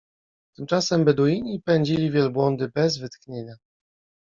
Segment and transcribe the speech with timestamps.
[0.55, 3.55] Tymczasem Beduini pędzili wielbłądy bez wytchnienia.